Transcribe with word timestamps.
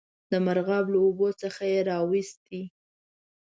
د 0.31 0.33
مرغاب 0.45 0.85
له 0.93 0.97
اوبو 1.05 1.27
څخه 1.41 1.61
یې 1.73 1.79
را 1.89 1.97
وایستی. 2.09 2.61